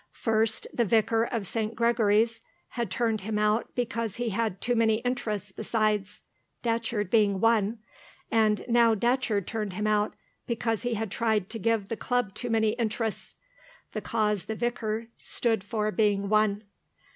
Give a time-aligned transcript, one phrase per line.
[0.17, 1.75] First the Vicar of St.
[1.75, 6.23] Gregory's had turned him out because he had too many interests besides
[6.63, 7.77] (Datcherd being one),
[8.31, 10.15] and now Datcherd turned him out
[10.47, 13.37] because he had tried to give the Club too many interests
[13.91, 16.63] (the cause the vicar stood for being one).